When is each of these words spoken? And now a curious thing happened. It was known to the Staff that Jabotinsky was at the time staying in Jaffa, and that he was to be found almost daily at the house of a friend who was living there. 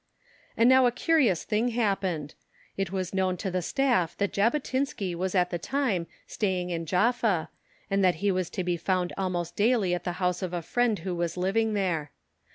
And 0.57 0.67
now 0.67 0.87
a 0.87 0.91
curious 0.91 1.43
thing 1.43 1.67
happened. 1.67 2.33
It 2.75 2.91
was 2.91 3.13
known 3.13 3.37
to 3.37 3.51
the 3.51 3.61
Staff 3.61 4.17
that 4.17 4.33
Jabotinsky 4.33 5.13
was 5.13 5.35
at 5.35 5.51
the 5.51 5.59
time 5.59 6.07
staying 6.25 6.71
in 6.71 6.87
Jaffa, 6.87 7.49
and 7.87 8.03
that 8.03 8.15
he 8.15 8.31
was 8.31 8.49
to 8.49 8.63
be 8.63 8.77
found 8.77 9.13
almost 9.15 9.55
daily 9.55 9.93
at 9.93 10.03
the 10.03 10.13
house 10.17 10.41
of 10.41 10.53
a 10.53 10.63
friend 10.63 10.97
who 10.97 11.13
was 11.13 11.37
living 11.37 11.75
there. 11.75 12.09